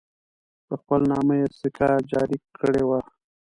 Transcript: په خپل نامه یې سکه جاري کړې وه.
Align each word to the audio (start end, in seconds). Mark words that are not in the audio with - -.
په 0.67 0.73
خپل 0.81 1.01
نامه 1.11 1.33
یې 1.39 1.47
سکه 1.59 1.89
جاري 2.11 2.37
کړې 2.57 2.83
وه. 2.89 2.99